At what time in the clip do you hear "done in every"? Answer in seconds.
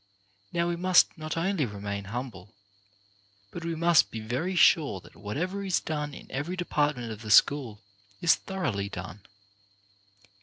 5.79-6.55